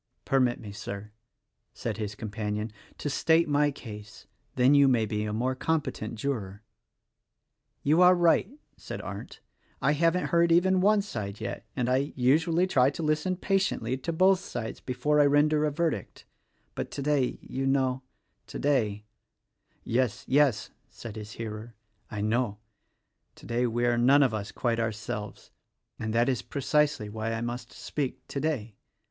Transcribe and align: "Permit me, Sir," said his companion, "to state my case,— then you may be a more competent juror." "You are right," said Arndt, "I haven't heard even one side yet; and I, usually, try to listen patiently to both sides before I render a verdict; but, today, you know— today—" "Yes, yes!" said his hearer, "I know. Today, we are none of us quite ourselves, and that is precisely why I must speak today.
"Permit 0.25 0.59
me, 0.59 0.71
Sir," 0.71 1.11
said 1.75 1.97
his 1.97 2.15
companion, 2.15 2.71
"to 2.97 3.07
state 3.07 3.47
my 3.47 3.69
case,— 3.69 4.25
then 4.55 4.73
you 4.73 4.87
may 4.87 5.05
be 5.05 5.25
a 5.25 5.31
more 5.31 5.53
competent 5.53 6.15
juror." 6.15 6.63
"You 7.83 8.01
are 8.01 8.15
right," 8.15 8.49
said 8.77 8.99
Arndt, 9.03 9.41
"I 9.79 9.91
haven't 9.91 10.29
heard 10.29 10.51
even 10.51 10.81
one 10.81 11.03
side 11.03 11.39
yet; 11.39 11.67
and 11.75 11.87
I, 11.87 12.13
usually, 12.15 12.65
try 12.65 12.89
to 12.89 13.03
listen 13.03 13.35
patiently 13.35 13.95
to 13.97 14.11
both 14.11 14.39
sides 14.39 14.79
before 14.79 15.21
I 15.21 15.27
render 15.27 15.65
a 15.65 15.71
verdict; 15.71 16.25
but, 16.73 16.89
today, 16.89 17.37
you 17.39 17.67
know— 17.67 18.01
today—" 18.55 19.05
"Yes, 19.83 20.25
yes!" 20.27 20.71
said 20.89 21.15
his 21.15 21.33
hearer, 21.33 21.75
"I 22.09 22.21
know. 22.21 22.57
Today, 23.35 23.67
we 23.67 23.85
are 23.85 23.99
none 23.99 24.23
of 24.23 24.33
us 24.33 24.51
quite 24.51 24.79
ourselves, 24.79 25.51
and 25.99 26.11
that 26.11 26.27
is 26.27 26.41
precisely 26.41 27.07
why 27.07 27.33
I 27.33 27.41
must 27.41 27.71
speak 27.71 28.27
today. 28.27 28.73